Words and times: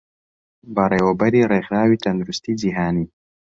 بەڕێوەبەری 0.75 1.47
ڕێکخراوەی 1.51 2.01
تەندروستیی 2.03 2.57
جیهانی 2.61 3.07